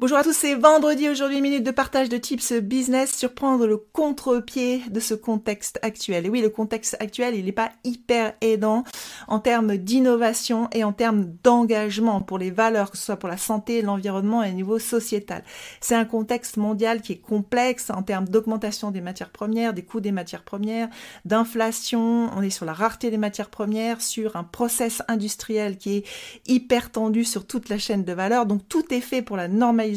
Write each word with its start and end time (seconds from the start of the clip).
Bonjour 0.00 0.16
à 0.16 0.22
tous, 0.22 0.32
c'est 0.32 0.54
vendredi 0.54 1.08
aujourd'hui, 1.08 1.40
minute 1.40 1.64
de 1.64 1.72
partage 1.72 2.08
de 2.08 2.18
tips 2.18 2.52
business 2.52 3.16
sur 3.16 3.34
prendre 3.34 3.66
le 3.66 3.76
contre-pied 3.76 4.80
de 4.92 5.00
ce 5.00 5.14
contexte 5.14 5.80
actuel. 5.82 6.24
Et 6.24 6.28
oui, 6.28 6.40
le 6.40 6.50
contexte 6.50 6.96
actuel, 7.00 7.34
il 7.34 7.46
n'est 7.46 7.50
pas 7.50 7.72
hyper 7.82 8.34
aidant 8.40 8.84
en 9.26 9.40
termes 9.40 9.76
d'innovation 9.76 10.68
et 10.72 10.84
en 10.84 10.92
termes 10.92 11.32
d'engagement 11.42 12.20
pour 12.20 12.38
les 12.38 12.52
valeurs, 12.52 12.92
que 12.92 12.96
ce 12.96 13.06
soit 13.06 13.16
pour 13.16 13.28
la 13.28 13.36
santé, 13.36 13.82
l'environnement 13.82 14.44
et 14.44 14.50
au 14.50 14.54
niveau 14.54 14.78
sociétal. 14.78 15.42
C'est 15.80 15.96
un 15.96 16.04
contexte 16.04 16.58
mondial 16.58 17.02
qui 17.02 17.14
est 17.14 17.20
complexe 17.20 17.90
en 17.90 18.04
termes 18.04 18.28
d'augmentation 18.28 18.92
des 18.92 19.00
matières 19.00 19.30
premières, 19.30 19.74
des 19.74 19.82
coûts 19.82 20.00
des 20.00 20.12
matières 20.12 20.44
premières, 20.44 20.88
d'inflation, 21.24 22.30
on 22.36 22.42
est 22.42 22.50
sur 22.50 22.66
la 22.66 22.72
rareté 22.72 23.10
des 23.10 23.18
matières 23.18 23.50
premières, 23.50 24.00
sur 24.00 24.36
un 24.36 24.44
process 24.44 25.02
industriel 25.08 25.76
qui 25.76 25.96
est 25.96 26.06
hyper 26.46 26.92
tendu 26.92 27.24
sur 27.24 27.48
toute 27.48 27.68
la 27.68 27.78
chaîne 27.78 28.04
de 28.04 28.12
valeur. 28.12 28.46
Donc 28.46 28.60
tout 28.68 28.94
est 28.94 29.00
fait 29.00 29.22
pour 29.22 29.36
la 29.36 29.48
normalisation 29.48 29.87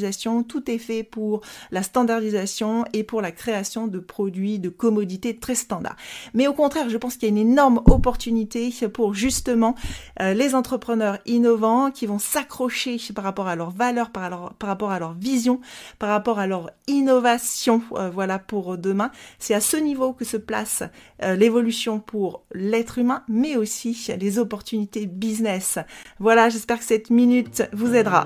tout 0.48 0.70
est 0.70 0.78
fait 0.78 1.04
pour 1.04 1.42
la 1.72 1.84
standardisation 1.84 2.86
et 2.94 3.04
pour 3.04 3.22
la 3.22 3.32
création 3.32 3.88
de 3.88 4.00
produits, 4.00 4.60
de 4.60 4.70
commodités 4.70 5.38
très 5.38 5.56
standards. 5.56 5.96
Mais 6.34 6.48
au 6.48 6.54
contraire, 6.54 6.90
je 6.90 6.98
pense 6.98 7.16
qu'il 7.16 7.24
y 7.24 7.32
a 7.32 7.36
une 7.42 7.50
énorme 7.50 7.82
opportunité 7.86 8.72
pour 8.94 9.14
justement 9.14 9.76
euh, 10.22 10.34
les 10.34 10.56
entrepreneurs 10.56 11.18
innovants 11.26 11.92
qui 11.92 12.06
vont 12.06 12.20
s'accrocher 12.20 12.98
par 13.14 13.24
rapport 13.24 13.48
à 13.48 13.56
leurs 13.56 13.72
valeurs, 13.72 14.12
par, 14.12 14.54
rapport 14.62 14.92
à 14.92 15.00
leur 15.00 15.14
vision, 15.14 15.60
par 16.00 16.10
rapport 16.10 16.40
à 16.40 16.48
leur 16.48 16.72
innovation, 16.88 17.82
euh, 17.94 18.10
voilà 18.10 18.40
pour 18.40 18.78
demain. 18.78 19.12
C'est 19.40 19.54
à 19.54 19.62
ce 19.62 19.78
niveau 19.78 20.14
que 20.14 20.26
se 20.26 20.38
place 20.38 20.84
euh, 21.24 21.36
l'évolution 21.36 22.00
pour 22.00 22.44
l'être 22.54 22.98
humain, 22.98 23.24
mais 23.28 23.56
aussi 23.56 24.08
les 24.20 24.40
opportunités 24.40 25.06
business. 25.06 25.80
Voilà, 26.20 26.50
j'espère 26.50 26.80
que 26.80 26.86
cette 26.86 27.10
minute 27.10 27.64
vous 27.74 27.96
aidera. 27.96 28.26